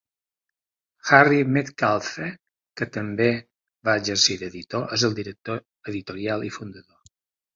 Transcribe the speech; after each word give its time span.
Harry 1.09 1.41
Metcalfe, 1.57 2.29
que 2.79 2.87
també 2.95 3.27
va 3.89 3.95
exercir 4.03 4.39
d'editor, 4.43 4.87
és 4.97 5.05
el 5.09 5.13
director 5.21 5.63
editorial 5.93 6.49
i 6.49 6.53
fundador. 6.59 7.15